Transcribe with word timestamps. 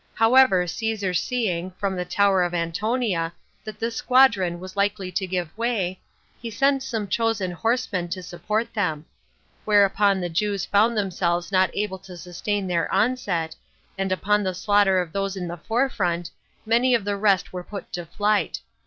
However, 0.15 0.65
Caesar 0.65 1.13
seeing, 1.13 1.69
from 1.77 1.95
the 1.95 2.05
tower 2.05 2.41
of 2.41 2.55
Antonia, 2.55 3.33
that 3.63 3.77
this 3.77 3.97
squadron 3.97 4.59
was 4.59 4.75
likely 4.75 5.11
to 5.11 5.27
give 5.27 5.55
way, 5.55 5.99
he 6.41 6.49
sent 6.49 6.81
some 6.81 7.07
chosen 7.07 7.51
horsemen 7.51 8.07
to 8.09 8.23
support 8.23 8.73
them. 8.73 9.05
Hereupon 9.63 10.19
the 10.19 10.27
Jews 10.27 10.65
found 10.65 10.97
themselves 10.97 11.51
not 11.51 11.69
able 11.75 11.99
to 11.99 12.17
sustain 12.17 12.65
their 12.65 12.91
onset, 12.91 13.55
and 13.95 14.11
upon 14.11 14.41
the 14.41 14.55
slaughter 14.55 14.99
of 14.99 15.13
those 15.13 15.37
in 15.37 15.47
the 15.47 15.57
forefront, 15.57 16.31
many 16.65 16.95
of 16.95 17.05
the 17.05 17.15
rest 17.15 17.53
were 17.53 17.63
put 17.63 17.93
to 17.93 18.07
flight. 18.07 18.59